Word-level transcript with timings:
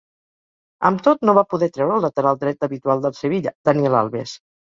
Amb 0.89 1.03
tot, 1.07 1.19
no 1.29 1.35
va 1.39 1.43
poder 1.51 1.69
treure 1.75 1.95
el 1.99 2.03
lateral 2.07 2.41
dret 2.45 2.67
habitual 2.69 3.05
del 3.05 3.15
Sevilla, 3.21 3.53
Daniel 3.71 4.01
Alves. 4.01 4.35